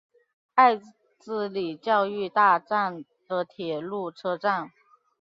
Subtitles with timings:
[0.55, 0.77] 爱
[1.19, 4.71] 之里教育大站的铁路车站。